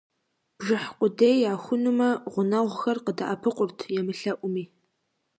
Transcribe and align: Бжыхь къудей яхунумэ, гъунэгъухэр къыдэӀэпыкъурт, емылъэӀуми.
Бжыхь 0.57 0.89
къудей 0.97 1.37
яхунумэ, 1.53 2.09
гъунэгъухэр 2.31 2.97
къыдэӀэпыкъурт, 3.05 3.77
емылъэӀуми. 3.99 4.63